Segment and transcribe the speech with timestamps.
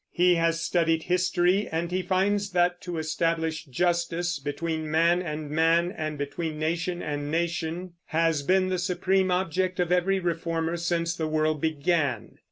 [0.13, 5.91] He has studied history, and he finds that to establish justice, between man and man
[5.95, 11.27] and between nation and nation, has been the supreme object of every reformer since the
[11.27, 12.39] world began.